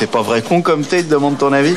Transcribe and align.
C'est 0.00 0.10
pas 0.10 0.22
vrai 0.22 0.40
con 0.40 0.62
comme 0.62 0.82
t'es, 0.82 1.02
te 1.02 1.10
demande 1.10 1.36
ton 1.36 1.52
avis 1.52 1.76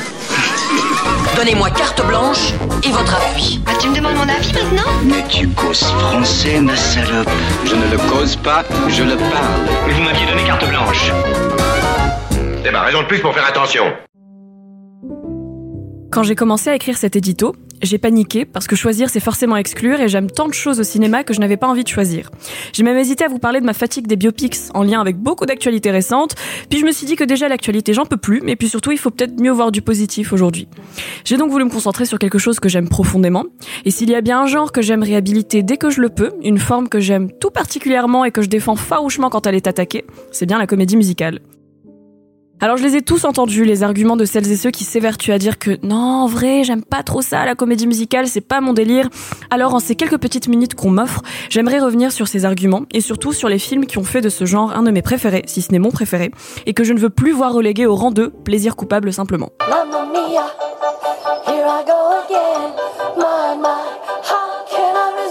Donnez-moi 1.36 1.68
carte 1.68 2.02
blanche 2.06 2.54
et 2.82 2.88
votre 2.88 3.14
appui. 3.16 3.60
Ah, 3.66 3.72
tu 3.78 3.90
me 3.90 3.94
demandes 3.94 4.14
mon 4.14 4.26
avis 4.26 4.50
maintenant 4.54 4.90
Mais 5.04 5.22
tu 5.28 5.46
causes 5.48 5.82
français, 5.82 6.58
ma 6.58 6.74
salope. 6.74 7.28
Je 7.66 7.74
ne 7.74 7.90
le 7.90 7.98
cause 8.10 8.36
pas, 8.36 8.64
je 8.88 9.02
le 9.02 9.16
parle. 9.18 9.68
Mais 9.86 9.92
vous 9.92 10.00
m'aviez 10.00 10.24
donné 10.24 10.42
carte 10.44 10.66
blanche. 10.66 11.12
C'est 12.64 12.70
ma 12.70 12.80
raison 12.80 13.02
de 13.02 13.08
plus 13.08 13.20
pour 13.20 13.34
faire 13.34 13.46
attention. 13.46 13.92
Quand 16.14 16.22
j'ai 16.22 16.36
commencé 16.36 16.70
à 16.70 16.76
écrire 16.76 16.96
cet 16.96 17.16
édito, 17.16 17.56
j'ai 17.82 17.98
paniqué 17.98 18.44
parce 18.44 18.68
que 18.68 18.76
choisir 18.76 19.10
c'est 19.10 19.18
forcément 19.18 19.56
exclure 19.56 20.00
et 20.00 20.06
j'aime 20.06 20.30
tant 20.30 20.46
de 20.46 20.54
choses 20.54 20.78
au 20.78 20.84
cinéma 20.84 21.24
que 21.24 21.34
je 21.34 21.40
n'avais 21.40 21.56
pas 21.56 21.66
envie 21.66 21.82
de 21.82 21.88
choisir. 21.88 22.30
J'ai 22.72 22.84
même 22.84 22.96
hésité 22.96 23.24
à 23.24 23.28
vous 23.28 23.40
parler 23.40 23.60
de 23.60 23.66
ma 23.66 23.72
fatigue 23.72 24.06
des 24.06 24.14
biopics 24.14 24.54
en 24.74 24.84
lien 24.84 25.00
avec 25.00 25.16
beaucoup 25.16 25.44
d'actualités 25.44 25.90
récentes, 25.90 26.36
puis 26.70 26.78
je 26.78 26.86
me 26.86 26.92
suis 26.92 27.04
dit 27.04 27.16
que 27.16 27.24
déjà 27.24 27.48
l'actualité 27.48 27.92
j'en 27.94 28.06
peux 28.06 28.16
plus, 28.16 28.42
mais 28.44 28.54
puis 28.54 28.68
surtout 28.68 28.92
il 28.92 28.98
faut 28.98 29.10
peut-être 29.10 29.40
mieux 29.40 29.50
voir 29.50 29.72
du 29.72 29.82
positif 29.82 30.32
aujourd'hui. 30.32 30.68
J'ai 31.24 31.36
donc 31.36 31.50
voulu 31.50 31.64
me 31.64 31.70
concentrer 31.70 32.04
sur 32.04 32.20
quelque 32.20 32.38
chose 32.38 32.60
que 32.60 32.68
j'aime 32.68 32.88
profondément, 32.88 33.46
et 33.84 33.90
s'il 33.90 34.08
y 34.08 34.14
a 34.14 34.20
bien 34.20 34.42
un 34.42 34.46
genre 34.46 34.70
que 34.70 34.82
j'aime 34.82 35.02
réhabiliter 35.02 35.64
dès 35.64 35.78
que 35.78 35.90
je 35.90 36.00
le 36.00 36.10
peux, 36.10 36.30
une 36.44 36.58
forme 36.58 36.88
que 36.88 37.00
j'aime 37.00 37.32
tout 37.40 37.50
particulièrement 37.50 38.24
et 38.24 38.30
que 38.30 38.40
je 38.40 38.48
défends 38.48 38.76
farouchement 38.76 39.30
quand 39.30 39.48
elle 39.48 39.56
est 39.56 39.66
attaquée, 39.66 40.04
c'est 40.30 40.46
bien 40.46 40.58
la 40.60 40.68
comédie 40.68 40.96
musicale. 40.96 41.40
Alors 42.60 42.76
je 42.76 42.82
les 42.82 42.96
ai 42.96 43.02
tous 43.02 43.24
entendus, 43.24 43.64
les 43.64 43.82
arguments 43.82 44.16
de 44.16 44.24
celles 44.24 44.50
et 44.50 44.56
ceux 44.56 44.70
qui 44.70 44.84
s'évertuent 44.84 45.32
à 45.32 45.38
dire 45.38 45.58
que 45.58 45.78
non, 45.82 45.96
en 45.96 46.26
vrai, 46.26 46.64
j'aime 46.64 46.82
pas 46.82 47.02
trop 47.02 47.20
ça, 47.20 47.44
la 47.44 47.54
comédie 47.54 47.86
musicale, 47.86 48.26
c'est 48.26 48.40
pas 48.40 48.60
mon 48.60 48.72
délire. 48.72 49.08
Alors 49.50 49.74
en 49.74 49.80
ces 49.80 49.96
quelques 49.96 50.18
petites 50.18 50.48
minutes 50.48 50.74
qu'on 50.74 50.90
m'offre, 50.90 51.20
j'aimerais 51.50 51.78
revenir 51.78 52.12
sur 52.12 52.26
ces 52.28 52.44
arguments 52.44 52.84
et 52.92 53.00
surtout 53.00 53.32
sur 53.32 53.48
les 53.48 53.58
films 53.58 53.86
qui 53.86 53.98
ont 53.98 54.04
fait 54.04 54.20
de 54.20 54.28
ce 54.28 54.46
genre 54.46 54.72
un 54.74 54.82
de 54.82 54.90
mes 54.90 55.02
préférés, 55.02 55.42
si 55.46 55.62
ce 55.62 55.72
n'est 55.72 55.78
mon 55.78 55.90
préféré, 55.90 56.30
et 56.64 56.74
que 56.74 56.84
je 56.84 56.92
ne 56.92 56.98
veux 56.98 57.10
plus 57.10 57.32
voir 57.32 57.52
relégué 57.52 57.86
au 57.86 57.96
rang 57.96 58.10
de 58.10 58.26
plaisir 58.26 58.76
coupable 58.76 59.12
simplement. 59.12 59.50
Mia, 60.12 60.46
here 61.46 61.66
I 61.66 61.82
go 61.84 62.22
again. 62.24 62.72
My, 63.16 63.56
my, 63.60 63.68
how 64.22 64.64
can 64.70 64.96
I? 64.96 65.23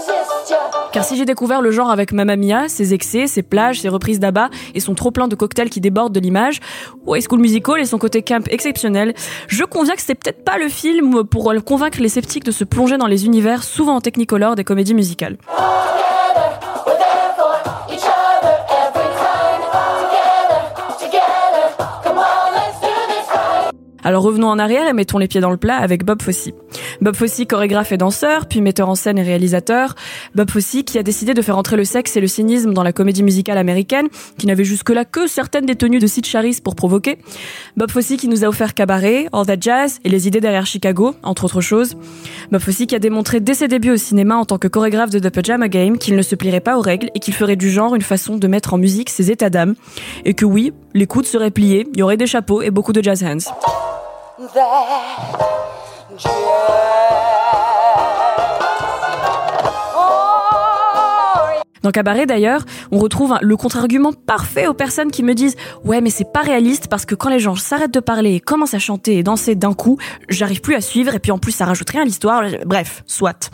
Car 0.94 1.02
si 1.02 1.16
j'ai 1.16 1.24
découvert 1.24 1.60
le 1.60 1.72
genre 1.72 1.90
avec 1.90 2.12
Mamma 2.12 2.36
Mia, 2.36 2.68
ses 2.68 2.94
excès, 2.94 3.26
ses 3.26 3.42
plages, 3.42 3.80
ses 3.80 3.88
reprises 3.88 4.20
d'abat 4.20 4.48
et 4.76 4.80
son 4.80 4.94
trop 4.94 5.10
plein 5.10 5.26
de 5.26 5.34
cocktails 5.34 5.68
qui 5.68 5.80
débordent 5.80 6.12
de 6.12 6.20
l'image, 6.20 6.60
ou 7.04 7.16
High 7.16 7.24
School 7.28 7.40
Musical 7.40 7.80
et 7.80 7.84
son 7.84 7.98
côté 7.98 8.22
camp 8.22 8.46
exceptionnel, 8.48 9.12
je 9.48 9.64
conviens 9.64 9.96
que 9.96 10.02
c'était 10.02 10.14
peut-être 10.14 10.44
pas 10.44 10.56
le 10.56 10.68
film 10.68 11.24
pour 11.24 11.52
convaincre 11.66 12.00
les 12.00 12.08
sceptiques 12.08 12.44
de 12.44 12.52
se 12.52 12.62
plonger 12.62 12.96
dans 12.96 13.08
les 13.08 13.26
univers 13.26 13.64
souvent 13.64 13.96
en 13.96 14.00
technicolor 14.00 14.54
des 14.54 14.62
comédies 14.62 14.94
musicales. 14.94 15.36
Alors 24.04 24.22
revenons 24.22 24.48
en 24.48 24.58
arrière 24.58 24.86
et 24.86 24.92
mettons 24.92 25.18
les 25.18 25.26
pieds 25.26 25.40
dans 25.40 25.50
le 25.50 25.56
plat 25.56 25.76
avec 25.76 26.04
Bob 26.04 26.22
Fosse. 26.22 26.50
Bob 27.00 27.16
Fosse, 27.16 27.42
chorégraphe 27.48 27.92
et 27.92 27.96
danseur, 27.96 28.46
puis 28.46 28.60
metteur 28.60 28.88
en 28.88 28.94
scène 28.94 29.18
et 29.18 29.22
réalisateur. 29.22 29.94
Bob 30.34 30.50
Fosse 30.50 30.82
qui 30.86 30.98
a 30.98 31.02
décidé 31.02 31.34
de 31.34 31.42
faire 31.42 31.58
entrer 31.58 31.76
le 31.76 31.84
sexe 31.84 32.16
et 32.16 32.20
le 32.20 32.26
cynisme 32.26 32.72
dans 32.72 32.82
la 32.82 32.92
comédie 32.92 33.22
musicale 33.22 33.58
américaine, 33.58 34.08
qui 34.38 34.46
n'avait 34.46 34.64
jusque-là 34.64 35.04
que 35.04 35.26
certaines 35.26 35.66
détenues 35.66 35.98
de 35.98 36.06
Sid 36.06 36.26
Charis 36.26 36.60
pour 36.62 36.74
provoquer. 36.74 37.18
Bob 37.76 37.90
Fosse 37.90 38.14
qui 38.18 38.28
nous 38.28 38.44
a 38.44 38.48
offert 38.48 38.74
Cabaret, 38.74 39.26
All 39.32 39.46
That 39.46 39.56
Jazz 39.60 39.98
et 40.04 40.08
les 40.08 40.28
idées 40.28 40.40
derrière 40.40 40.66
Chicago, 40.66 41.14
entre 41.22 41.44
autres 41.44 41.60
choses. 41.60 41.96
Bob 42.50 42.60
Fosse 42.60 42.86
qui 42.86 42.94
a 42.94 42.98
démontré 42.98 43.40
dès 43.40 43.54
ses 43.54 43.68
débuts 43.68 43.90
au 43.90 43.96
cinéma 43.96 44.36
en 44.36 44.44
tant 44.44 44.58
que 44.58 44.68
chorégraphe 44.68 45.10
de 45.10 45.18
The 45.18 45.30
Pajama 45.30 45.68
Game 45.68 45.98
qu'il 45.98 46.16
ne 46.16 46.22
se 46.22 46.34
plierait 46.34 46.60
pas 46.60 46.78
aux 46.78 46.82
règles 46.82 47.10
et 47.14 47.20
qu'il 47.20 47.34
ferait 47.34 47.56
du 47.56 47.70
genre 47.70 47.94
une 47.94 48.02
façon 48.02 48.36
de 48.36 48.46
mettre 48.46 48.74
en 48.74 48.78
musique 48.78 49.10
ses 49.10 49.30
états 49.30 49.50
d'âme. 49.50 49.74
Et 50.24 50.34
que 50.34 50.44
oui, 50.44 50.72
les 50.94 51.06
coudes 51.06 51.26
seraient 51.26 51.50
pliés, 51.50 51.86
il 51.92 51.98
y 51.98 52.02
aurait 52.02 52.16
des 52.16 52.26
chapeaux 52.26 52.62
et 52.62 52.70
beaucoup 52.70 52.92
de 52.92 53.02
jazz 53.02 53.24
hands. 53.24 53.50
Dans 61.84 61.90
Cabaret 61.90 62.24
d'ailleurs, 62.24 62.64
on 62.92 62.98
retrouve 62.98 63.34
le 63.42 63.56
contre-argument 63.58 64.14
parfait 64.14 64.66
aux 64.66 64.72
personnes 64.72 65.10
qui 65.10 65.22
me 65.22 65.34
disent 65.34 65.54
"Ouais, 65.84 66.00
mais 66.00 66.08
c'est 66.08 66.32
pas 66.32 66.40
réaliste 66.40 66.88
parce 66.88 67.04
que 67.04 67.14
quand 67.14 67.28
les 67.28 67.38
gens 67.38 67.56
s'arrêtent 67.56 67.92
de 67.92 68.00
parler 68.00 68.36
et 68.36 68.40
commencent 68.40 68.72
à 68.72 68.78
chanter 68.78 69.18
et 69.18 69.22
danser 69.22 69.54
d'un 69.54 69.74
coup, 69.74 69.98
j'arrive 70.30 70.62
plus 70.62 70.76
à 70.76 70.80
suivre 70.80 71.14
et 71.14 71.18
puis 71.18 71.30
en 71.30 71.38
plus 71.38 71.52
ça 71.52 71.66
rajoute 71.66 71.90
rien 71.90 72.00
à 72.00 72.04
l'histoire." 72.06 72.42
Bref, 72.64 73.04
soit. 73.06 73.50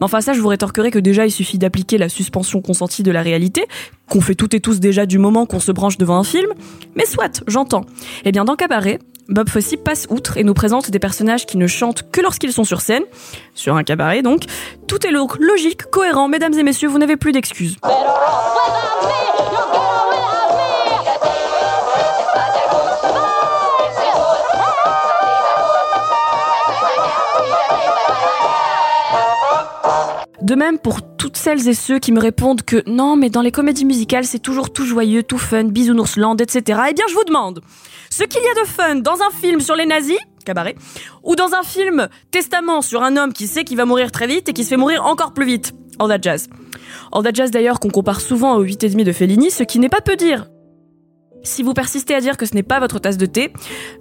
Mais 0.00 0.04
enfin 0.04 0.22
ça, 0.22 0.32
je 0.32 0.40
vous 0.40 0.48
rétorquerai 0.48 0.90
que 0.90 0.98
déjà 0.98 1.26
il 1.26 1.30
suffit 1.30 1.58
d'appliquer 1.58 1.98
la 1.98 2.08
suspension 2.08 2.62
consentie 2.62 3.02
de 3.02 3.10
la 3.10 3.20
réalité, 3.20 3.66
qu'on 4.08 4.22
fait 4.22 4.34
toutes 4.34 4.54
et 4.54 4.60
tous 4.60 4.80
déjà 4.80 5.04
du 5.04 5.18
moment 5.18 5.44
qu'on 5.44 5.60
se 5.60 5.70
branche 5.70 5.98
devant 5.98 6.16
un 6.16 6.24
film. 6.24 6.50
Mais 6.96 7.04
soit, 7.04 7.42
j'entends. 7.48 7.84
Eh 8.24 8.32
bien 8.32 8.46
dans 8.46 8.56
Cabaret, 8.56 8.98
Bob 9.28 9.50
Fosse 9.50 9.74
passe 9.84 10.06
outre 10.08 10.38
et 10.38 10.44
nous 10.44 10.54
présente 10.54 10.90
des 10.90 10.98
personnages 10.98 11.44
qui 11.44 11.58
ne 11.58 11.66
chantent 11.66 12.10
que 12.10 12.22
lorsqu'ils 12.22 12.52
sont 12.52 12.64
sur 12.64 12.80
scène, 12.80 13.02
sur 13.54 13.76
un 13.76 13.84
cabaret 13.84 14.22
donc. 14.22 14.44
Tout 14.86 15.06
est 15.06 15.10
logique, 15.10 15.82
cohérent, 15.90 16.28
mesdames 16.28 16.54
et 16.54 16.62
messieurs, 16.62 16.88
vous 16.88 16.98
n'avez 16.98 17.18
plus 17.18 17.32
d'excuses. 17.32 17.76
De 30.48 30.54
même 30.54 30.78
pour 30.78 31.02
toutes 31.18 31.36
celles 31.36 31.68
et 31.68 31.74
ceux 31.74 31.98
qui 31.98 32.10
me 32.10 32.20
répondent 32.20 32.62
que 32.62 32.82
non, 32.86 33.16
mais 33.16 33.28
dans 33.28 33.42
les 33.42 33.52
comédies 33.52 33.84
musicales, 33.84 34.24
c'est 34.24 34.38
toujours 34.38 34.72
tout 34.72 34.86
joyeux, 34.86 35.22
tout 35.22 35.36
fun, 35.36 35.64
bisounoursland, 35.64 36.40
etc. 36.40 36.80
Eh 36.88 36.94
bien, 36.94 37.04
je 37.06 37.12
vous 37.12 37.24
demande, 37.24 37.60
ce 38.08 38.24
qu'il 38.24 38.40
y 38.40 38.58
a 38.58 38.62
de 38.62 38.66
fun 38.66 38.94
dans 38.94 39.20
un 39.20 39.28
film 39.42 39.60
sur 39.60 39.76
les 39.76 39.84
nazis, 39.84 40.16
cabaret, 40.46 40.74
ou 41.22 41.36
dans 41.36 41.52
un 41.52 41.62
film 41.62 42.08
testament 42.30 42.80
sur 42.80 43.02
un 43.02 43.18
homme 43.18 43.34
qui 43.34 43.46
sait 43.46 43.64
qu'il 43.64 43.76
va 43.76 43.84
mourir 43.84 44.10
très 44.10 44.26
vite 44.26 44.48
et 44.48 44.54
qui 44.54 44.64
se 44.64 44.70
fait 44.70 44.78
mourir 44.78 45.04
encore 45.04 45.34
plus 45.34 45.44
vite, 45.44 45.74
All 45.98 46.08
That 46.08 46.22
Jazz. 46.22 46.48
All 47.12 47.22
That 47.22 47.34
Jazz 47.34 47.50
d'ailleurs 47.50 47.78
qu'on 47.78 47.90
compare 47.90 48.22
souvent 48.22 48.56
au 48.56 48.64
8,5 48.64 49.04
de 49.04 49.12
Fellini, 49.12 49.50
ce 49.50 49.64
qui 49.64 49.78
n'est 49.78 49.90
pas 49.90 50.00
peu 50.00 50.16
dire. 50.16 50.46
Si 51.42 51.62
vous 51.62 51.72
persistez 51.72 52.14
à 52.14 52.20
dire 52.20 52.36
que 52.36 52.46
ce 52.46 52.54
n'est 52.54 52.62
pas 52.62 52.80
votre 52.80 52.98
tasse 52.98 53.16
de 53.16 53.26
thé, 53.26 53.52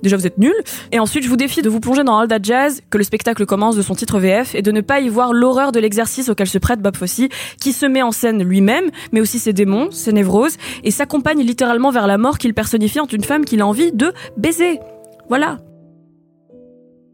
déjà 0.02 0.18
vous 0.18 0.28
êtes 0.28 0.38
nul. 0.38 0.54
Et 0.92 1.00
ensuite, 1.00 1.24
je 1.24 1.30
vous 1.30 1.38
défie 1.38 1.62
de 1.62 1.70
vous 1.70 1.80
plonger 1.80 2.04
dans 2.04 2.18
All 2.18 2.28
That 2.28 2.40
Jazz, 2.44 2.82
que 2.90 2.98
le 2.98 3.04
spectacle 3.04 3.46
commence 3.46 3.76
de 3.76 3.82
son 3.82 3.96
titre 3.96 4.20
VF, 4.20 4.56
et 4.56 4.62
de 4.62 4.72
ne 4.72 4.82
pas 4.82 5.00
y 5.00 5.10
voir 5.10 5.34
l'horreur 5.34 5.72
de 5.72 5.80
l'exercice 5.80 6.30
auquel 6.30 6.48
se 6.48 6.58
prête 6.58 6.82
Bob 6.82 6.96
Fosse, 6.96 7.22
qui 7.62 7.74
se 7.74 7.86
met 7.86 8.02
en 8.02 8.12
scène 8.12 8.44
lui-même, 8.44 8.90
mais 9.12 9.22
aussi 9.22 9.40
ses 9.40 9.54
démons, 9.54 9.92
ses 9.92 10.14
névroses, 10.14 10.58
et 10.84 10.92
s'accompagne 10.92 11.42
littéralement 11.42 11.92
vers 11.92 12.08
la 12.08 12.18
mort 12.18 12.38
qu'il 12.38 12.54
personnifie 12.54 13.00
en 13.00 13.08
une 13.08 13.24
femme 13.24 13.46
qu'il 13.46 13.62
a 13.62 13.68
envie 13.68 13.92
de 13.92 14.14
baiser. 14.36 14.80
Voilà. 15.30 15.60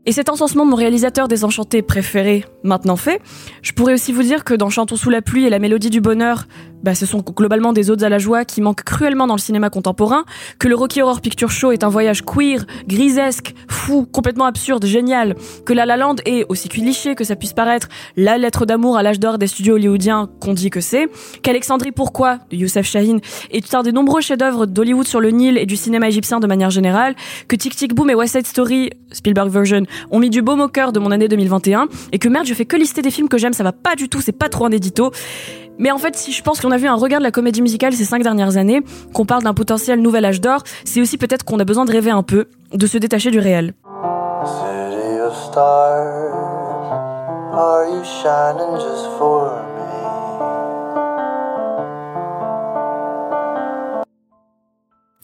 Et 0.06 0.12
cet 0.12 0.30
encensement 0.30 0.66
de 0.66 0.72
mon 0.72 0.76
réalisateur 0.76 1.30
désenchanté 1.30 1.82
préféré, 1.82 2.44
maintenant 2.64 2.98
fait, 2.98 3.22
je 3.62 3.72
pourrais 3.72 3.94
aussi 3.94 4.12
vous 4.12 4.24
dire 4.24 4.44
que 4.44 4.54
dans 4.54 4.70
Chantons 4.70 4.98
sous 4.98 5.10
la 5.10 5.22
pluie 5.22 5.46
et 5.46 5.50
la 5.50 5.60
mélodie 5.60 5.90
du 5.90 6.02
bonheur, 6.02 6.46
bah, 6.84 6.96
ce 6.96 7.06
sont 7.06 7.20
globalement 7.20 7.74
des 7.74 7.90
odes 7.90 8.04
à 8.04 8.10
la 8.10 8.20
joie 8.20 8.46
qui 8.46 8.62
manquent 8.62 8.84
cruellement 8.84 9.28
dans 9.28 9.36
le 9.36 9.40
cinéma 9.40 9.70
contemporain, 9.70 10.26
que 10.60 10.68
le 10.68 10.76
Rocky 10.76 11.02
Horror 11.02 11.22
Picture 11.22 11.50
Show 11.50 11.72
est 11.72 11.84
un 11.84 11.90
voyage 11.90 12.24
queer, 12.24 12.66
grisesque, 12.88 13.54
fou, 13.70 14.06
complètement 14.06 14.46
absurde, 14.46 14.86
génial, 14.86 15.36
que 15.66 15.74
La 15.74 15.86
La 15.86 15.98
Land 15.98 16.18
est, 16.26 16.46
aussi 16.50 16.70
cliché 16.70 17.16
que 17.16 17.24
ça 17.24 17.36
puisse 17.36 17.54
paraître, 17.54 17.88
la 18.18 18.38
lettre 18.38 18.66
d'amour 18.66 18.98
à 18.98 19.04
l'âge 19.04 19.20
d'or 19.20 19.38
des 19.38 19.48
studios 19.48 19.76
hollywoodiens 19.76 20.30
qu'on 20.40 20.54
dit 20.54 20.70
que 20.70 20.82
c'est, 20.82 21.08
qu'Alexandrie 21.42 21.92
Pourquoi, 21.92 22.40
de 22.52 22.58
Youssef 22.58 22.86
Chahine, 22.86 23.20
est 23.52 23.74
un 23.74 23.84
des 23.84 23.92
nombreux 23.92 24.22
chefs-d'œuvre 24.22 24.66
d'Hollywood 24.66 25.08
sur 25.08 25.22
le 25.22 25.32
Nil 25.32 25.58
et 25.58 25.66
du 25.66 25.78
cinéma 25.78 26.08
égyptien 26.08 26.40
de 26.40 26.48
manière 26.48 26.70
générale, 26.70 27.16
que 27.48 27.56
Tic 27.56 27.76
Tic 27.76 27.94
Boom 27.94 28.10
et 28.10 28.16
West 28.16 28.36
Side 28.36 28.48
Story, 28.48 28.90
Spielberg 29.12 29.50
version, 29.50 29.84
ont 30.12 30.20
mis 30.20 30.30
du 30.30 30.42
baume 30.42 30.62
au 30.62 30.68
cœur 30.68 30.92
de 30.92 31.00
mon 31.00 31.12
année 31.12 31.28
2021, 31.28 31.88
et 32.12 32.20
que 32.20 32.28
merde, 32.28 32.46
je 32.46 32.54
fais 32.54 32.66
que 32.66 32.76
lister 32.76 33.02
des 33.02 33.12
films 33.12 33.30
que 33.30 33.38
j'aime, 33.38 33.54
ça 33.54 33.64
va 33.64 33.72
pas 33.72 33.96
du 33.96 34.10
tout, 34.10 34.22
c'est 34.22 34.32
pas 34.32 34.50
trop 34.50 34.66
un 34.66 34.72
édito. 34.72 35.12
Mais 35.80 35.92
en 35.92 35.98
fait, 35.98 36.16
si 36.16 36.32
je 36.32 36.44
pense 36.44 36.62
qu'on 36.62 36.72
a 36.74 36.78
vu 36.78 36.88
un 36.88 36.96
regard 36.96 37.20
de 37.20 37.24
la 37.24 37.32
comédie 37.32 37.62
musicale 37.62 37.94
ces 37.94 38.04
cinq 38.04 38.24
dernières 38.24 38.58
années, 38.58 38.82
qu'on 39.14 39.26
parle 39.26 39.44
d'un 39.44 39.54
potentiel 39.54 40.02
nouvel 40.02 40.26
âge 40.26 40.42
d'or, 40.42 40.64
c'est 40.84 41.00
aussi 41.00 41.18
peut-être 41.18 41.46
qu'on 41.46 41.60
a 41.60 41.66
besoin 41.66 41.86
de 41.86 41.92
rêver 41.92 42.12
un 42.12 42.24
peu, 42.24 42.48
de 42.74 42.88
se 42.88 42.98
détacher 42.98 43.32
du 43.32 43.40
réel. 43.40 43.74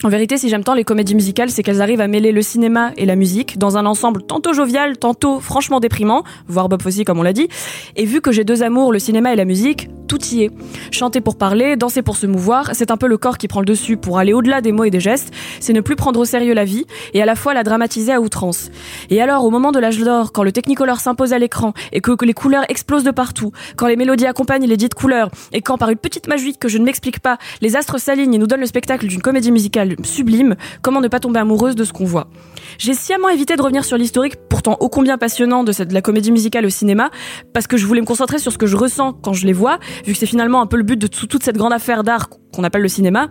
En 0.02 0.08
vérité, 0.08 0.38
si 0.38 0.48
j'aime 0.48 0.64
tant 0.64 0.76
les 0.76 0.86
comédies 0.86 1.14
musicales, 1.14 1.50
c'est 1.50 1.62
qu'elles 1.62 1.82
arrivent 1.82 2.00
à 2.00 2.08
mêler 2.08 2.32
le 2.32 2.42
cinéma 2.42 2.94
et 2.96 3.06
la 3.06 3.18
musique 3.18 3.58
dans 3.58 3.76
un 3.76 3.86
ensemble 3.86 4.24
tantôt 4.24 4.54
jovial, 4.54 4.98
tantôt 4.98 5.42
franchement 5.42 5.82
déprimant, 5.82 6.24
voire 6.48 6.70
Bob 6.70 6.82
Fosse 6.82 7.04
comme 7.06 7.20
on 7.20 7.24
l'a 7.24 7.34
dit. 7.34 7.50
Et 7.98 8.06
vu 8.06 8.22
que 8.22 8.32
j'ai 8.32 8.46
deux 8.46 8.64
amours, 8.64 8.94
le 8.94 9.00
cinéma 9.00 9.34
et 9.34 9.36
la 9.36 9.44
musique, 9.44 9.90
tout 10.08 10.24
y 10.32 10.44
est. 10.44 10.52
Chanter 10.92 11.20
pour 11.20 11.38
parler, 11.38 11.76
danser 11.76 12.02
pour 12.02 12.16
se 12.16 12.28
mouvoir, 12.28 12.72
c'est 12.74 12.92
un 12.92 12.98
peu 12.98 13.08
le 13.08 13.18
corps 13.18 13.38
qui 13.38 13.50
prend 13.50 13.60
le 13.60 13.66
dessus 13.66 13.98
pour 13.98 14.20
aller 14.20 14.32
au-delà 14.32 14.62
des 14.62 14.72
mots 14.72 14.86
et 14.86 14.90
des 14.90 15.02
gestes, 15.02 15.34
c'est 15.60 15.74
ne 15.74 15.82
plus 15.82 15.98
prendre 15.98 16.20
au 16.20 16.26
sérieux 16.26 16.54
la 16.54 16.64
vie 16.64 16.86
et 17.14 17.22
à 17.22 17.26
la 17.26 17.36
fois 17.36 17.54
la 17.54 17.64
dramatiser 17.64 18.14
à 18.14 18.22
outrance. 18.22 18.72
Et 19.10 19.22
alors, 19.22 19.44
au 19.44 19.50
moment 19.50 19.74
de 19.74 19.80
l'âge 19.80 20.00
d'or, 20.00 20.32
quand 20.32 20.44
le 20.44 20.54
Technicolor 20.54 21.02
s'impose 21.02 21.34
à 21.34 21.40
l'écran 21.40 21.74
et 21.92 22.00
que, 22.00 22.12
que 22.12 22.26
les 22.26 22.34
couleurs 22.34 22.64
explosent 22.70 23.04
de 23.04 23.12
partout, 23.12 23.52
quand 23.76 23.88
les 23.88 23.98
mélodies 23.98 24.28
accompagnent 24.28 24.66
les 24.66 24.78
dites 24.78 24.94
couleurs 24.94 25.30
et 25.52 25.62
quand 25.62 25.78
par 25.78 25.90
une 25.90 25.98
petite 25.98 26.28
magie 26.28 26.56
que 26.56 26.70
je 26.70 26.78
ne 26.78 26.86
m'explique 26.86 27.20
pas, 27.20 27.38
les 27.62 27.76
astres 27.76 28.00
s'alignent 28.00 28.34
et 28.34 28.38
nous 28.38 28.48
donnent 28.48 28.62
le 28.62 28.66
spectacle 28.66 29.06
d'une 29.06 29.22
comédie 29.22 29.52
musicale 29.52 29.89
sublime, 30.04 30.56
comment 30.82 31.02
ne 31.02 31.08
pas 31.08 31.20
tomber 31.20 31.40
amoureuse 31.40 31.76
de 31.76 31.84
ce 31.84 31.94
qu'on 31.94 32.06
voit. 32.06 32.30
J'ai 32.78 32.94
sciemment 32.94 33.30
évité 33.30 33.56
de 33.56 33.62
revenir 33.62 33.84
sur 33.84 33.98
l'historique, 33.98 34.36
pourtant 34.50 34.78
ô 34.80 34.90
combien 34.90 35.18
passionnant 35.18 35.64
de, 35.64 35.72
la 35.92 36.02
comédie 36.02 36.32
musicale 36.32 36.66
au 36.66 36.70
cinéma, 36.70 37.10
parce 37.54 37.68
que 37.68 37.78
je 37.78 37.86
voulais 37.86 38.02
me 38.02 38.06
concentrer 38.06 38.40
sur 38.40 38.52
ce 38.52 38.58
que 38.58 38.68
je 38.68 38.78
ressens 38.78 39.14
quand 39.14 39.34
je 39.34 39.46
les 39.46 39.54
vois, 39.54 39.80
vu 40.06 40.14
que 40.14 40.20
c'est 40.20 40.26
finalement 40.26 40.62
un 40.62 40.66
peu 40.68 40.78
le 40.78 40.84
but 40.84 40.98
de 40.98 41.08
tout- 41.08 41.28
toute 41.28 41.44
cette 41.44 41.58
grande 41.58 41.74
affaire 41.74 42.04
d'art 42.04 42.30
qu'on 42.54 42.64
appelle 42.64 42.82
le 42.82 42.88
cinéma. 42.88 43.30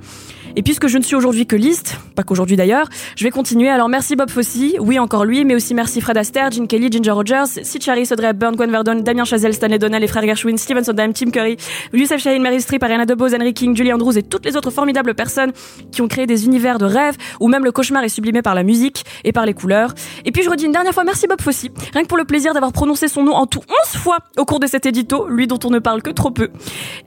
Et 0.56 0.62
puisque 0.62 0.88
je 0.88 0.98
ne 0.98 1.02
suis 1.02 1.14
aujourd'hui 1.14 1.46
que 1.46 1.56
liste, 1.56 1.96
pas 2.14 2.22
qu'aujourd'hui 2.22 2.56
d'ailleurs, 2.56 2.88
je 3.16 3.24
vais 3.24 3.30
continuer. 3.30 3.68
Alors 3.68 3.88
merci 3.88 4.16
Bob 4.16 4.30
Fosse, 4.30 4.58
oui 4.80 4.98
encore 4.98 5.24
lui, 5.24 5.44
mais 5.44 5.54
aussi 5.54 5.74
merci 5.74 6.00
Fred 6.00 6.16
Astaire, 6.16 6.50
Gene 6.50 6.66
Kelly, 6.66 6.90
Ginger 6.90 7.10
Rogers, 7.10 7.62
Sid 7.62 7.82
Charisse, 7.82 8.12
Audrey 8.12 8.28
Hepburn, 8.28 8.56
Gwen 8.56 8.70
Verdon, 8.70 8.96
Damien 8.96 9.24
Chazelle, 9.24 9.54
Stanley 9.54 9.78
Donnell, 9.78 10.00
les 10.00 10.08
frères 10.08 10.24
Gershwin, 10.24 10.56
Steven 10.56 10.82
Sondheim, 10.82 11.12
Tim 11.12 11.30
Curry, 11.30 11.56
Youssef 11.92 12.20
Chahine, 12.20 12.42
Mary 12.42 12.60
Streep, 12.60 12.82
Ariana 12.82 13.06
DeBose, 13.06 13.34
Henry 13.34 13.54
King, 13.54 13.76
Julie 13.76 13.92
Andrews 13.92 14.16
et 14.18 14.22
toutes 14.22 14.44
les 14.44 14.56
autres 14.56 14.70
formidables 14.70 15.14
personnes 15.14 15.52
qui 15.92 16.02
ont 16.02 16.08
créé 16.08 16.26
des 16.26 16.46
univers 16.46 16.78
de 16.78 16.86
rêve 16.86 17.16
où 17.40 17.48
même 17.48 17.64
le 17.64 17.72
cauchemar 17.72 18.02
est 18.04 18.08
sublimé 18.08 18.42
par 18.42 18.54
la 18.54 18.62
musique 18.62 19.04
et 19.24 19.32
par 19.32 19.46
les 19.46 19.54
couleurs. 19.54 19.94
Et 20.24 20.32
puis 20.32 20.42
je 20.42 20.50
redis 20.50 20.64
une 20.64 20.72
dernière 20.72 20.94
fois 20.94 21.04
merci 21.04 21.26
Bob 21.26 21.40
Fosse, 21.40 21.66
rien 21.92 22.02
que 22.02 22.08
pour 22.08 22.18
le 22.18 22.24
plaisir 22.24 22.54
d'avoir 22.54 22.72
prononcé 22.72 23.08
son 23.08 23.22
nom 23.22 23.32
en 23.32 23.46
tout 23.46 23.60
11 23.94 24.00
fois 24.00 24.18
au 24.36 24.44
cours 24.44 24.60
de 24.60 24.66
cet 24.66 24.86
édito, 24.86 25.28
lui 25.28 25.46
dont 25.46 25.58
on 25.64 25.70
ne 25.70 25.78
parle 25.78 26.02
que 26.02 26.10
trop 26.10 26.30
peu. 26.30 26.50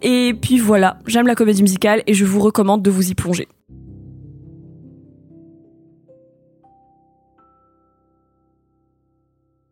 Et 0.01 0.33
puis 0.39 0.59
voilà, 0.59 0.97
j'aime 1.07 1.27
la 1.27 1.35
comédie 1.35 1.63
musicale 1.63 2.00
et 2.07 2.13
je 2.13 2.25
vous 2.25 2.39
recommande 2.39 2.81
de 2.81 2.91
vous 2.91 3.09
y 3.09 3.15
plonger. 3.15 3.47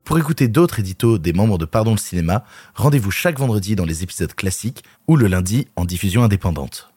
Pour 0.03 0.17
écouter 0.17 0.47
d'autres 0.47 0.79
éditos 0.79 1.19
des 1.19 1.33
membres 1.33 1.59
de 1.59 1.65
Pardon 1.65 1.91
le 1.91 1.97
cinéma, 1.97 2.43
rendez-vous 2.73 3.11
chaque 3.11 3.37
vendredi 3.37 3.75
dans 3.75 3.85
les 3.85 4.01
épisodes 4.01 4.33
classiques 4.33 4.83
ou 5.07 5.15
le 5.15 5.27
lundi 5.27 5.67
en 5.75 5.85
diffusion 5.85 6.23
indépendante. 6.23 6.91